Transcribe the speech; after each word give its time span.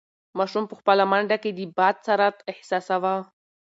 ماشوم 0.37 0.63
په 0.69 0.75
خپله 0.79 1.03
منډه 1.11 1.37
کې 1.43 1.51
د 1.53 1.59
باد 1.77 1.95
سرعت 2.05 2.37
احساساوه. 2.51 3.15